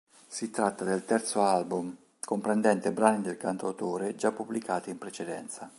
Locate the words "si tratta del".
0.27-1.05